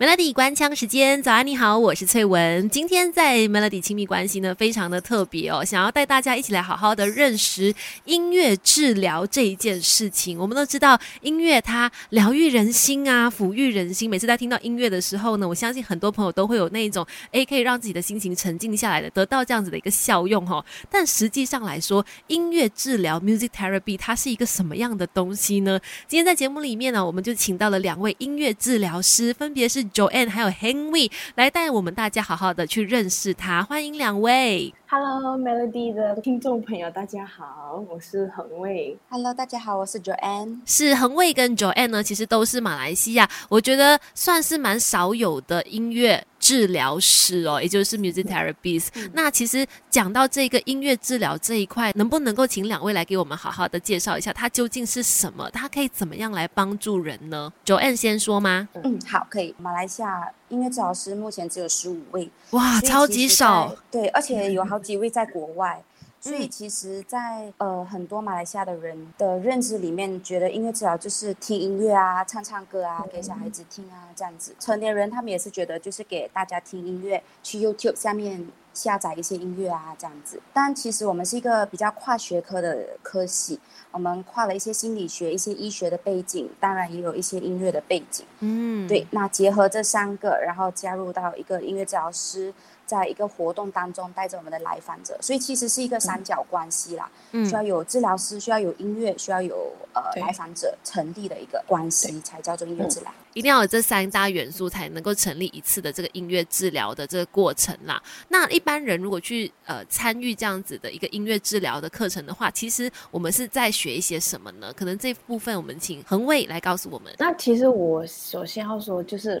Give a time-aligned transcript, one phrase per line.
[0.00, 2.70] Melody 关枪时间，早安，你好，我是翠文。
[2.70, 7.74] 今天在 Melody 亲密关系呢，非常的特别哦，想要带大家一起来好好的认识
[8.06, 10.38] 音乐治疗这一件事情。
[10.38, 14.08] 我们都知道音乐它疗愈人心啊，抚育人心。
[14.08, 20.64] 每次在听到音乐的时候呢，我相信很多朋友都会有那一种， 诶，可以让自己的心情沉静下来的，得到这样子的一个效用哈。
[20.90, 25.78] 但实际上来说，音乐治疗 （music therapy） 它是一个什么样的东西呢？
[26.08, 29.89] 今天在节目里面呢，我们就请到了两位音乐治疗师，分别是。
[29.92, 34.72] Joanne 还有 Henry 来带我们大家好好的去认识他，欢迎两位。
[34.88, 38.96] Hello Melody 的听众朋友，大家好，我是恒卫。
[39.08, 40.60] Hello，大家好，我是 Joanne。
[40.66, 46.24] 是恒卫跟 Joanne 呢，其实都是马来西亚，我觉得算是蛮少有的音乐。
[46.50, 48.88] 治疗师哦，也就是 music therapists。
[49.12, 55.48] 那其实讲到这个音乐治疗这一块，能不能够请两位来给我们好好的介绍一下，它究竟是什么？
[55.50, 58.68] 它可以怎么样来帮助人呢？Joanne 先说吗？
[58.82, 59.54] 嗯，好，可以。
[59.58, 63.72] 马来西亚音乐治疗师目前只有十五位，哇，超级少。
[63.88, 65.80] 对，而且有好几位在国外。
[66.20, 74.54] 所以其实，在呃很多马来西亚的人的认知里面，觉得音乐治疗就是听音乐啊、唱唱歌啊、给小孩子听啊这样子。
[74.60, 80.38] 成年人他们也是觉得就是给大家听音乐，去 YouTube 下面下载一些音乐啊这样子。
[80.52, 83.58] 但其实我们是一个比较跨学科的科系，
[83.90, 88.26] 我们跨了一些心理学、一些医学的背景，当然也有一些音乐的背景。
[88.40, 92.52] 嗯，对，那结合这三个，然后加入到一个音乐治疗师。
[92.90, 103.12] 在一个活动当中带着我们的来访者，所以其实是一个三角关系啦，嗯需要有治疗师，需要有音乐，需要有呃来访者成立的一个关系，才叫做音乐治疗。
[103.34, 108.02] 一定要有这三大元素，才能够成立一次的这个音乐治疗的这个过程啦。
[108.26, 114.72] 那一般人如果去呃参与这样子的一个音乐治疗的课程的话，其实我们是在学一些什么呢？
[114.72, 117.14] 可能这部分我们请恒伟来告诉我们。
[117.18, 119.40] 那其实我首先要说就是。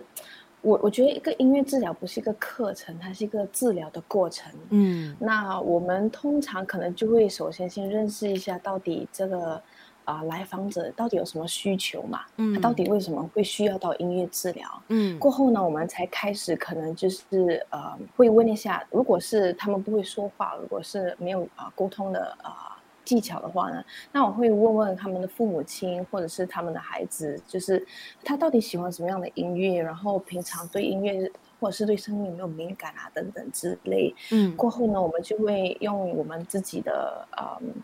[0.62, 4.52] 我我觉得一个音乐治疗不是一个课程，它是一个治疗的过程。
[4.70, 9.62] 嗯，那我们通常可能就会首先先认识一下到底这个
[10.04, 12.20] 啊来访者到底有什么需求嘛？
[12.36, 14.68] 嗯，他到底为什么会需要到音乐治疗？
[14.88, 22.69] 嗯，过后呢，我们才开始可能就是呃会问一下，如果是他们不会说话，如果是没有啊沟通的啊。
[23.10, 27.84] 技巧的话呢，那我会问问他们的父母亲或者是他们的孩子，就是
[28.22, 31.28] 他到底喜欢什么样的音乐，然后平常对音乐
[31.58, 34.14] 或者是对声音有没有敏感啊等等之类。
[34.30, 37.74] 嗯，过后呢，我们就会用我们自己的嗯。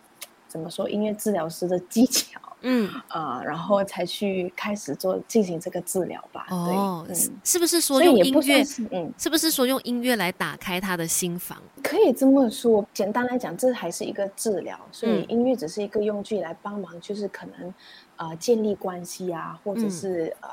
[0.49, 0.89] 怎么说？
[0.89, 6.36] 音乐治疗师的技巧，嗯啊，然后才去开始做进行这个治疗吧。
[6.49, 7.07] 哦，
[7.43, 8.63] 是不是说用音乐？
[8.91, 11.61] 嗯，是不是说用音乐来打开他的心房？
[11.83, 12.87] 可以这么说。
[12.95, 17.75] 简单来讲，这还是一个治疗，所以音乐只是一个用具来帮忙，就是可能
[18.17, 20.49] 呃建立关系啊，或者是呃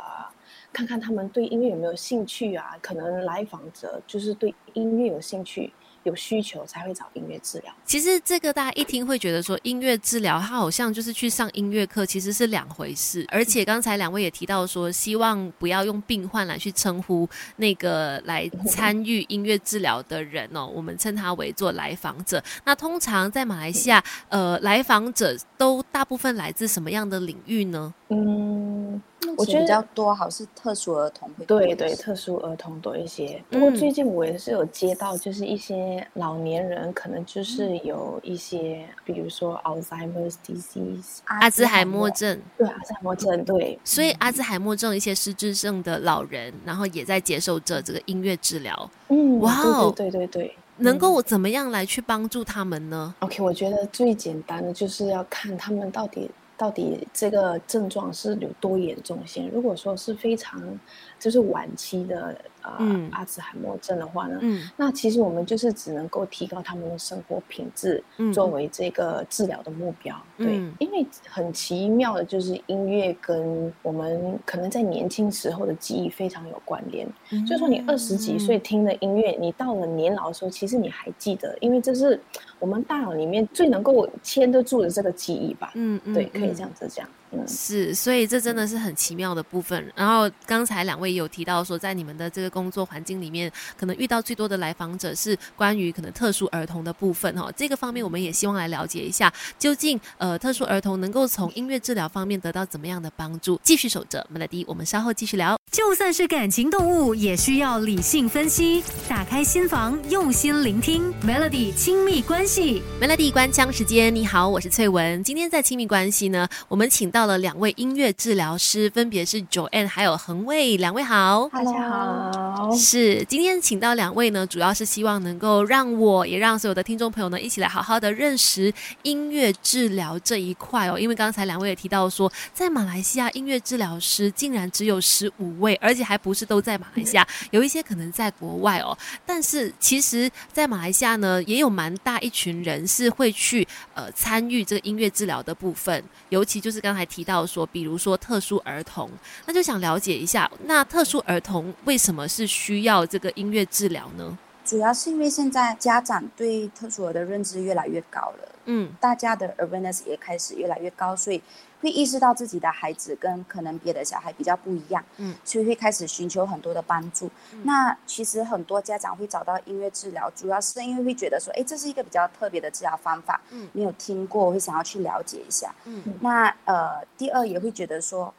[0.72, 2.76] 看看他们对音乐有没有兴趣啊。
[2.82, 5.72] 可能来访者就是对音乐有兴趣。
[6.04, 7.74] 有需求才会找音乐治疗。
[7.86, 13.26] 其实这个大家一听会觉得说，音乐治疗它好像就是去上音乐课，其实是两回事。
[13.30, 17.28] 而且刚才两位也提到说，希望不要用病患来去称呼
[17.58, 22.44] 那个来参与音乐治疗的人哦，我们称他为做来访者。
[22.66, 27.94] 那通常在马来西亚，呃，来访者都大部分来自什么样的领域呢？
[28.10, 29.02] 嗯。
[29.38, 33.42] 我觉得比较多，好是特殊儿童会对对，特殊儿童多一些。
[33.50, 42.40] 不过最近我也是有接到，就是一些老年人，可能就是有一些，比如说 Alzheimer's disease，阿兹海默症。
[42.58, 43.80] 对，阿兹海默症，对。
[43.84, 48.90] 所以阿兹海默症一些失智症的老人，然后也在接受着这个音乐治疗。
[49.10, 56.30] 嗯，哇哦，对对对，能够怎么样来去帮助他们呢？OK，我觉得最简单的就是要看他们到底。
[56.58, 59.50] 到底这个症状是有多严重先？
[59.50, 60.80] 如果说是非常
[61.20, 62.38] 就是晚期的。
[62.64, 64.40] 呃，阿兹海默症的话呢，
[64.78, 68.04] 那其实我们就是只能够提高他们的生活品质，
[68.34, 70.16] 作为这个治疗的目标。
[70.38, 77.08] 对，因为很奇妙的就是音乐跟我们可能在年轻时候的记忆非常有关联。
[77.46, 82.20] 就说你二十几岁听的音乐，你到了年老的时候，其实你还记得，因为这是
[82.60, 85.72] 我们大脑里面最能够牵得住的这个记忆吧。
[85.76, 87.08] 嗯嗯，对，可以这样子讲。
[87.48, 89.92] 是，所以这真的是很奇妙的部分。
[89.96, 97.52] 然后刚才两位有提到说，在你们的这个工作环境里面，可能遇到最多的来访者是关于可能特殊儿童的部分哈。
[97.58, 103.60] 这个方面我们也希望来了解一下，究竟呃特殊儿童能够从音乐治疗方面得到怎么样的帮助？
[103.64, 105.58] 继续守着 Melody，我们稍后继续聊。
[105.72, 112.84] 就算是感情动物，也需要理性分析，打开心房，用心聆听 Melody 亲密关系。
[113.02, 115.24] Melody 关枪时间，你好，我是翠文。
[115.24, 117.23] 今天在亲密关系呢，我们请到。
[117.24, 122.70] 到了两位音乐治疗师，分别是 Joanne 还有恒卫，两位好，大家好。
[122.76, 128.74] 是今天请到两位呢，主要是希望能够让我也让所有的听众朋友呢，一起来好好的认识
[129.04, 131.00] 音乐治疗这一块哦。
[131.00, 138.98] 因为刚才两位也提到说，在马来西亚音乐治疗师竟然只有十五位，而且还不是都在马来西亚，有一些可能在国外哦。
[139.26, 149.08] 但是其实，在马来西亚呢，也有蛮大一群人是会去呃参与这个音乐治疗的部分，尤其就是刚才提到说，比如说特殊儿童，
[149.46, 154.36] 那就想了解一下，那特殊儿童为什么是需要这个音乐治疗呢？
[154.66, 161.40] 主要是因为现在家长对特殊儿的认知越来越高了，嗯，大家的 awareness 也开始越来越高，所以。
[161.84, 167.30] 会意识到自己的孩子跟可能别的小孩比较不一样，嗯，所以会开始寻求很多的帮助。
[167.64, 175.76] 那其实很多家长会找到音乐治疗，主要是因为会觉得说，哎，这是一个比较特别的治疗方法，嗯，没有听过，会想要去了解一下。
[175.84, 178.34] 嗯，那呃，第二也会觉得说，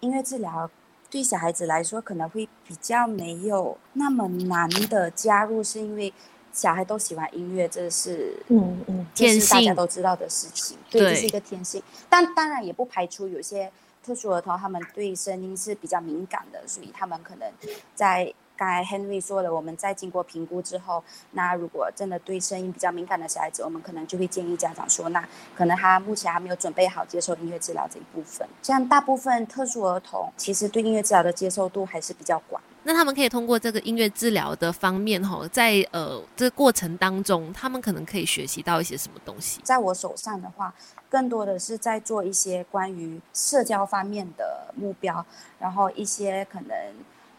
[0.00, 0.70] 音乐治疗
[1.08, 6.12] 对小孩子来说可能会比较没有那么难的加入，是因为。
[6.52, 11.82] 小孩都喜欢音乐，这是嗯嗯，天性，大家都知道的事情，对，这是一个天性。
[12.08, 13.70] 但当然也不排除有些
[14.04, 17.50] 特殊儿童，他们对声音是比较敏感的，所以他们可能
[17.94, 18.32] 在。
[18.54, 21.02] 刚才 Henry 说了，我们在经过评估之后，
[21.32, 25.26] 那如果真的对声音比较敏感的小孩子，我们可能就会建议家长说，那
[25.56, 28.46] 可能他目前还没有准备好接受音乐治疗这一部分。
[28.62, 32.62] 像大部分特殊儿童，其实对音乐治疗的接受度还是比较广。
[32.84, 39.60] 那他们可以通过这个音乐治疗的方面，哈，在呃这过程当中，他们可能可以学习到一些什么东西？
[39.62, 40.74] 在我手上的话，
[41.08, 45.24] 更多的是在做一些关于社交方面的目标，
[45.58, 46.76] 然后一些可能。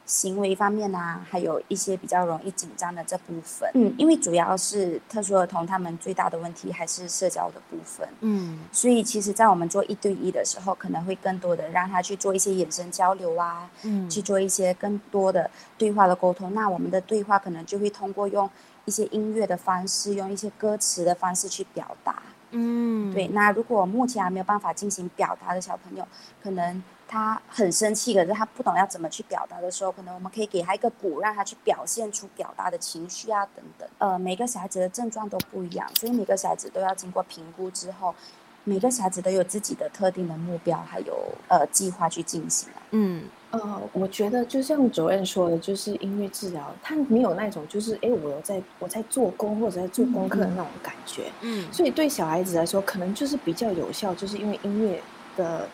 [0.06, 16.54] 行为方面啊，还有一些比较容易紧张的这部分，嗯，因为主要是特殊儿童，他们最大的问题还是社交的部分，嗯，所以其实，在我们做一对一的时候，可能会更多的让他去做一些眼神交流啊，嗯，去做一些更多的对话的沟通。
[16.54, 18.50] 那我们的对话可能就会通过用
[18.84, 22.22] 一些音乐的方式，用一些歌词的方式去表达，
[22.52, 23.30] 嗯，对。
[23.30, 26.06] 那如果目前还没有办法进行表达的小朋友，
[26.44, 26.84] 可能。
[27.14, 33.88] 他很生气，可是他不懂要怎么去表达的时候，可能我们可以给他一个鼓，让他去表现出表达的情绪啊等等。
[34.00, 38.16] 呃，每个小孩子的症状都不一样，所以每个小孩子都要经过评估之后，
[38.64, 41.16] 每个小孩子都有自己的特定的目标，还有
[41.50, 42.68] 呃计划去进行。
[42.90, 51.32] 嗯，呃，我觉得就像主任说的，就是音乐治疗，他没有那种就是哎，我在我在做工或者在做功课的那种感觉。
[51.42, 55.00] 嗯，所以对小孩子来说，可能就是比较有效，就是因为音乐
[55.38, 55.70] 的。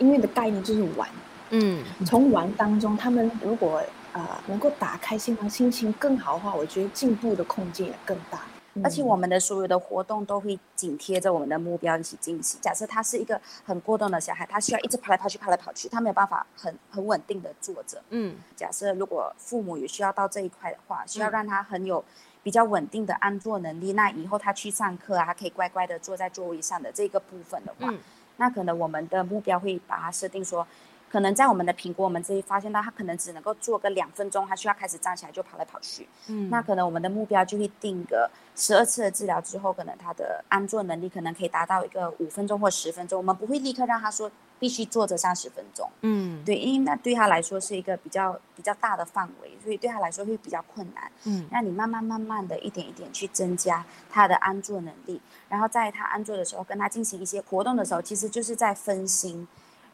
[0.00, 1.08] 音乐的概念就是玩，
[1.50, 3.82] 嗯，从玩当中，他们如果
[4.12, 8.40] 呃能够打开心房，心情更好的话，我觉得进步的空间也更大。
[8.84, 12.58] 而且我们的所有的活动都会紧贴着我们的目标一起进行。
[12.62, 18.00] 假设他是一个很过动的小孩，他需要一直跑来跑去，跑来跑去，他没有办法很很稳定的坐着。
[18.10, 22.02] 嗯，假设如果父母也需要到这一块的话，需要让他很有
[22.44, 27.92] 比较稳定的安坐能力，那以后他去上课啊，他可以乖乖的坐在座位上的这个部分的话。
[28.40, 30.66] 那可能我们的目标会把它设定说，
[31.10, 36.08] 可能在我们的评估，我们这里发现到他可能只能够做个两分钟，他需要开始站起来就跑来跑去。
[36.28, 43.18] 嗯，那可能我们的目标就会定个十二次的治疗之后，可能他的安坐能力可能可以达到一个五分钟或十分钟。
[43.18, 45.90] 我们不会立刻让他说必须坐着三十分钟。
[46.02, 51.10] 嗯，对，因为那对他来说是一个比较比较大的范围，所以对他来说会比较困难。
[51.24, 55.20] 嗯，那你慢慢慢慢的一点一点去增加他的安坐能力。
[55.48, 59.48] 然后在他安坐的时候，跟他进行一些活动的时候，其实就是在分心，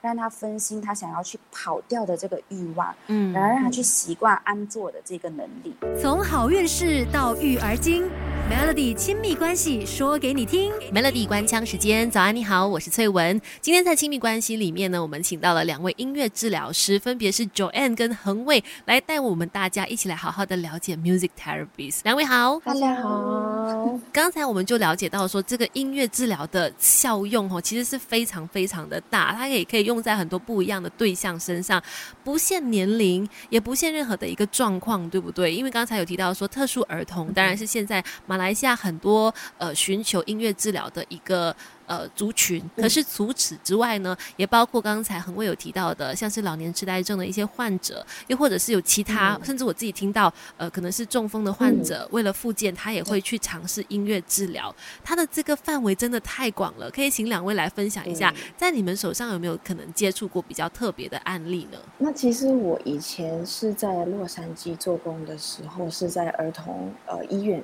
[0.07, 5.75] 让他分心他想要去跑掉的这个欲望，嗯，然后让他去习惯安坐的这个能力。
[6.01, 8.09] 从好运势到育儿经。
[8.49, 13.41] Melody 亲密关系说给你听，Melody 关腔时间，早安你好，我是翠文。
[13.61, 21.99] 今天在亲密关系里面呢，我们请到了两位音乐治疗师，分别是 Joanne 跟恒卫，来带我们大家一起来好好的了解 music therapies。
[22.05, 23.99] 两位好，大家好。
[24.13, 31.83] 刚才我们就了解到说，这个音乐治疗的效用哦，其实是非常非常的大，它也可以用在很多不一样的对象身上，
[32.25, 35.55] 不限年龄，也不限任何的一个状况，对不对？
[35.55, 41.55] 因为刚才有提到说，特殊儿童当然是现在马来西亚很多呃寻求音乐治疗的一个。
[41.87, 42.63] 呃，族群。
[42.77, 54.75] 可是除此之外呢，也包括刚才恒卫有提到的，像是老年痴呆症的一些患者，又或者是有其他，甚至我自己听到，呃，可能是中风的患者，为了复健，他也会去尝试音乐治疗。
[55.05, 61.79] 他的这个范围真的太广了，可以请两位来分享一下，在你们手上有没有可能接触过比较特别的案例呢？
[61.99, 67.63] 那其实我以前是在洛杉矶做工的时候，是在儿童呃医院。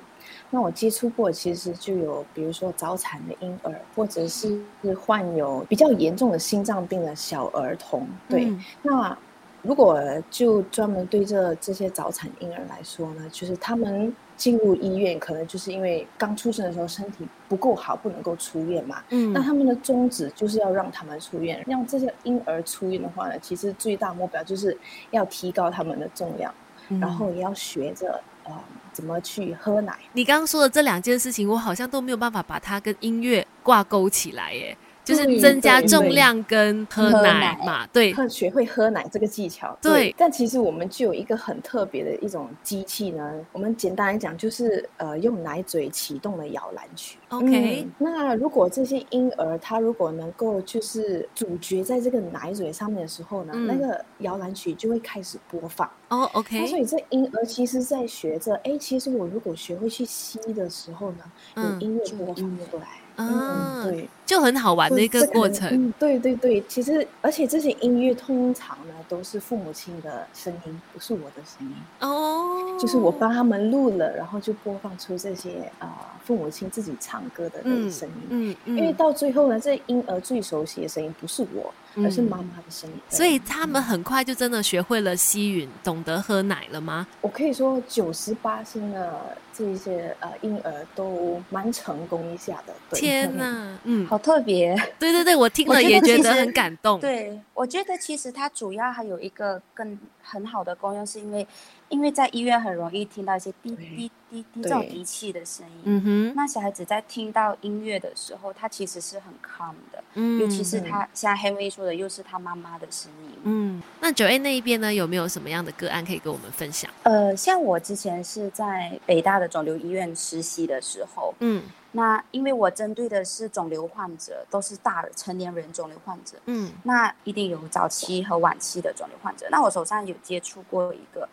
[0.53, 4.61] 那我接触过，其实就有比如说早产的婴儿，或者是
[5.01, 8.07] 患有比较严重的心脏病的小儿童。
[8.29, 9.17] 对，那
[9.63, 14.15] 如果就专门对这这些早产婴儿来说呢，就是他们。
[14.35, 19.01] 进入医院可能就是因为刚出生的时候身体不够好，不能够出院嘛。
[19.09, 24.75] 嗯，那他们的宗旨就是要让他们出院，让这些婴儿出院的话呢，其实最大目标就是
[25.11, 26.51] 要提高他们的重量，
[26.99, 28.51] 然后也要学着呃
[28.91, 29.97] 怎么去喝奶。
[30.13, 34.77] 你刚刚说的这两件事情，我好像都没有办法把它跟音乐挂钩起来耶。
[35.03, 39.77] 就是增加重量跟喝奶嘛，对，学会喝奶这个技巧。
[39.81, 43.33] 对，但其实我们就有一个很特别的一种机器呢。
[43.51, 47.17] 我们简单来讲，就是呃，用奶嘴启动的摇篮曲。
[47.29, 55.89] OK，那如果这些婴儿他如果能够就是主角在这个奶嘴上面的时候呢，那个摇篮曲就会开始播放。
[56.09, 56.65] 哦，OK。
[56.67, 61.23] 所以这婴儿其实在学着，哎，其实我如果学会去吸的时候呢，
[61.55, 62.87] 有音乐播放过来。
[63.15, 65.69] 嗯，对，就很好玩的一个过程。
[65.71, 71.75] 嗯，对对对，其实而且这些音乐通常呢都是父母亲的声音，不是我的声音。
[71.99, 78.15] 哦，就是我帮他们录了，然后就播放出这些啊父母亲自己唱歌的那个声音。
[78.29, 81.71] 嗯嗯，因为到最后呢，这婴儿最熟悉的声音不是我，
[82.03, 82.95] 而是妈妈的声音。
[83.09, 87.05] 所以他们很快就真的学会了吸吮，懂得喝奶了吗？
[87.21, 92.73] 我可以说九十八星的这一些呃婴儿都蛮成功一下的。
[92.89, 94.73] 对天呐，嗯，好特别。
[94.97, 96.99] 对对对，我听了也觉得很感动。
[96.99, 101.45] 对，我觉得其实它主要还有一个更很好的功用，是因为。
[101.89, 116.89] 因为在医院很容易听到一些滴滴滴滴这种仪器的声音，嗯哼，那小孩子在听到音乐的时候，他其实是很 calm 的，嗯，尤其是他像黑威说的，又是他妈妈的声音，嗯，那九 A 那一边呢，有没有什么样的个案可以跟我们分享？
[117.03, 121.61] 呃，像我之前是在北大的肿瘤医院实习的时候，嗯，
[121.93, 131.27] 那因为我针对的是肿瘤患者，都是大成年人肿瘤患者，嗯，那一定有早期和晚期的肿瘤患者，那我手上有接触过一个。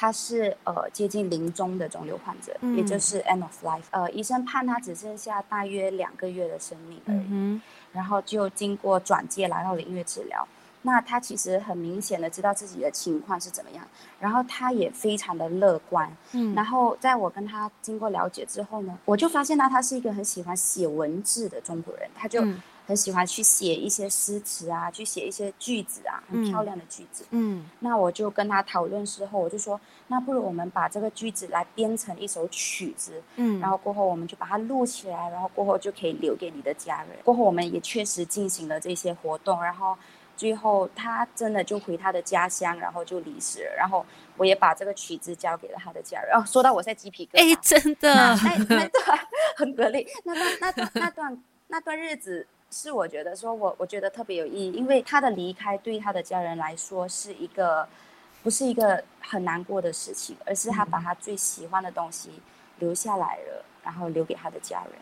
[0.00, 3.82] 他是呃接近临终的肿瘤患者，也就是 end of life。
[3.90, 7.60] 呃，医生判他只剩下大约两个月的生命而已，
[7.92, 10.46] 然后就经过转介来到了音乐治疗。
[10.88, 13.86] 那他其实很明显的知道自己的情况是怎么样，
[14.18, 16.10] 然后他也非常的乐观。
[16.32, 22.42] 嗯，然后在我跟他经过了解之后呢，我就发现到他是一个很喜欢写文字的中国人，他就。
[22.88, 27.22] 很喜欢去写一些诗词啊，去写一些句子啊，很漂亮的句子。
[27.32, 33.22] 嗯，那我就跟他讨论之后，我就说，那不如我们把这个句子来编成一首曲子。
[33.36, 37.10] 嗯，然后过后我们就把它录起来，然后过后就可以留给你的家人。
[37.22, 39.94] 过后我们也确实进行了这些活动，然后
[40.38, 43.74] 最后他真的就回他的家乡，然后就离世了。
[43.76, 46.34] 然后我也把这个曲子交给了他的家人。
[46.34, 49.18] 哦，说到我在鸡皮疙瘩，哎，真的，那那段
[49.58, 52.46] 很格力，那段那段那段那段日子。
[52.70, 57.88] 是我觉得说，我我觉得特别有意义，因为他的离开对他的家人来说是一个，
[58.42, 62.30] 不是一个很难过的事情，而是他把他最喜欢的东西
[62.78, 64.92] 留下来了，然后留给他的家人。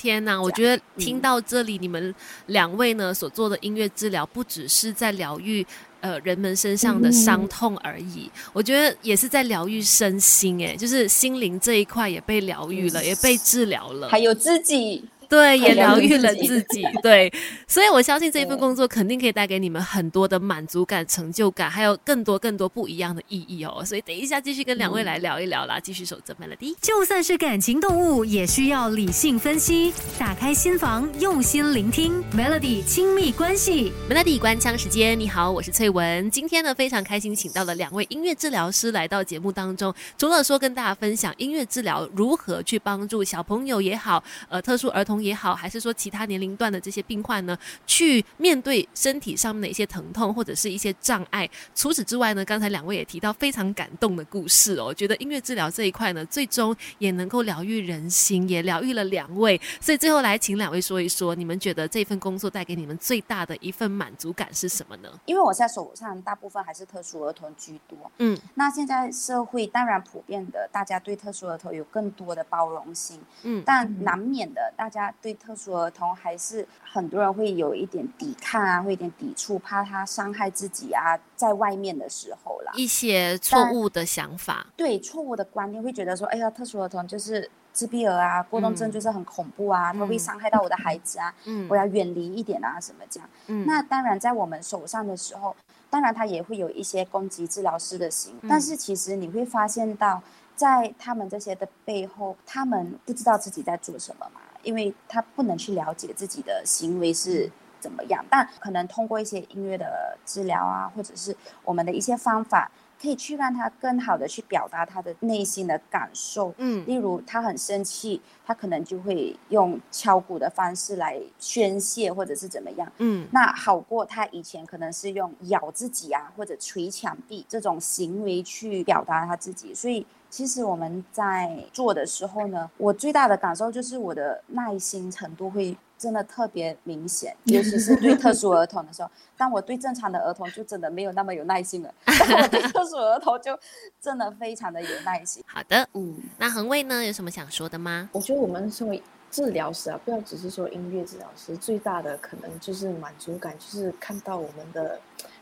[0.00, 2.14] 天哪，我觉得听到这里，你们
[2.46, 5.64] 两位呢所做的音乐治疗，不只是在疗愈
[6.00, 15.04] 呃人们身上的伤痛而已，我觉得也是在疗愈身心，哎，就是心灵这一块也被疗愈了，也被治疗了，还有自己。
[15.30, 16.84] 对，也疗愈了自己。
[17.04, 17.32] 对，
[17.68, 23.84] 所以我相信这一份工作肯定可以带给你们很多的满足感、成就感，还有更多更多不一样的意义哦。
[23.84, 26.74] 所以等一下继续跟两位来聊一聊啦，继续守着 Melody。
[26.82, 33.92] 就算是感情动物，也需要理性分析，打开心房，用心聆听 Melody 亲密关系。
[34.10, 36.28] Melody 关枪时间，你好，我是翠文。
[36.32, 45.19] 今天呢，非常开心，请到了两位音乐治疗师来到节目当中，除了说跟大家分享音乐治疗如何去帮助小朋友也好，呃，特殊儿童。
[45.22, 51.48] 也好，还是说其他年龄段的这些病患呢，去面对身体上面的一些疼痛或者是一些障碍。
[51.74, 54.86] 除此之外呢，刚才两位也提到非常感动的故事哦。
[54.86, 59.60] 我觉得音乐治疗这一块呢，最终也能够疗愈人心，也疗愈了两位。
[59.80, 65.08] 所以最后来请两位说一说，你们觉得这份工作带给你们最大的一份满足感是什么呢？
[65.26, 75.09] 因为我在手上大部分还是特殊儿童居多，嗯，那现在社会当然普遍的，大家对特殊儿童有更多的包容心，嗯，但难免的大家。
[75.20, 95.54] 对特殊儿童，还是很多人会有一点抵抗啊，会有点抵触，怕他伤害自己啊，在外面的时候啦，一些错误的想法，对错误的观念，会觉得说，哎呀，特殊儿童就是自闭儿啊，过动症就是很恐怖啊，他会伤害到我的孩子啊，嗯，我要远离一点啊，什么这样，嗯，那当然在我们手上的时候。
[95.92, 100.22] 当然他也会有一些攻击治疗师的心，但是其实你会发现到，
[100.54, 112.70] 在他们这些的背后，他们不知道自己在做什么嘛，因为他不能去了解自己的行为是怎么样，但可能通过一些音乐的治疗啊，或者是我们的一些方法。
[113.00, 135.76] 可以去让他更好的去表达他的内心的感受，嗯，例如他很生气，他可能就会用敲鼓的方式来宣泄，或者是怎么样，嗯，那好过他以前可能是用咬自己啊，或者捶墙壁这种行为去表达他自己，所以其实我们在做的时候呢，我最大的感受就是我的耐心程度会。
[136.00, 139.10] 真的特别明显，尤其是对特殊儿童的时候。
[139.36, 141.94] 但我对正常的儿童就真的没有那么有耐心了。
[142.06, 143.58] 但我对特殊儿童就
[144.00, 145.44] 真的非常的有耐心。
[145.46, 148.08] 好的，嗯，那恒卫呢，有什么想说的吗？
[148.12, 154.98] 我觉得我们身为治疗师啊，不要只是说音乐治疗师，最大的可能就是满足感，就是看到我们的。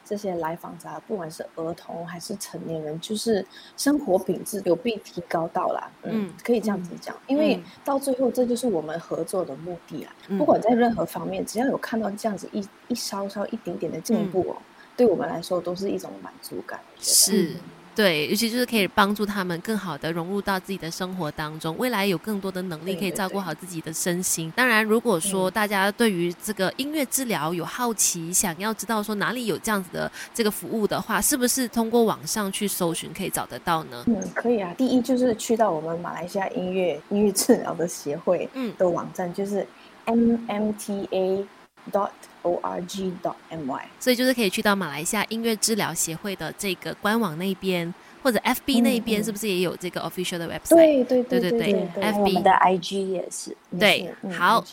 [0.08, 3.44] 这些来访者，不管是儿童还是成年人，就是
[3.76, 5.90] 生活品质有被提高到啦。
[6.04, 10.12] 嗯，可以这样子讲，因为到最后，这就是我们合作的目的啊。
[10.38, 14.56] 不管在任何方面，只要有看到这样子一一稍稍一点点的进步哦，
[14.96, 16.80] 对我们来说都是一种满足感。
[16.98, 17.54] 是。
[17.98, 24.52] 对，尤其就是可以帮助他们更好的融入到自己的生活当中，未来有更多的能力可以照顾好自己的身心。
[24.54, 34.04] 当然，如果说大家对于这个音乐治疗有好奇，想要知道说哪里有这样子的这个服务的话，是不是通过网上去搜寻可以找得到呢？
[34.06, 34.72] 嗯，可以啊。
[34.78, 39.66] 第一就是去到我们马来西亚音乐音乐治疗的协会嗯的网站，就是
[40.06, 41.44] mmta
[41.90, 42.10] dot
[42.42, 43.34] org dot
[43.66, 47.92] my，所以就是可以去到马来西亚音乐治疗协会的这个官网那边，
[48.22, 50.74] 或者 FB 那边，是不是也有这个 official 的 website？
[50.74, 53.56] 对对对对对，FB 的 IG 也是。
[53.78, 54.64] 对，好，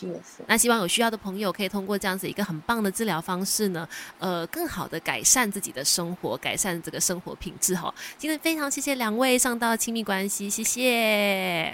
[0.46, 3.86] 那希望有需要的朋友可以通过这样子一个很棒的治疗方式呢，
[4.18, 7.94] 呃，更好的改善自己的生活，改善这个生活品质哈。
[8.16, 11.64] 今天非常谢谢两位上到亲密关系，谢谢。